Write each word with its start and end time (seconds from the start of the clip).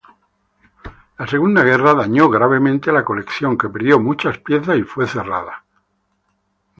La 1.19 1.27
Segunda 1.27 1.61
Guerra 1.63 1.93
dañó 1.93 2.27
gravemente 2.27 2.91
la 2.91 3.05
colección, 3.05 3.55
que 3.55 3.69
perdió 3.69 3.99
muchas 3.99 4.39
piezas 4.39 4.77
y 4.79 4.81
fue 4.81 5.05
cerrado. 5.05 5.51